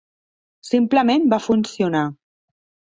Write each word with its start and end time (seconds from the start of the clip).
Simplement 0.69 1.29
va 1.35 1.41
funcionar. 1.51 2.05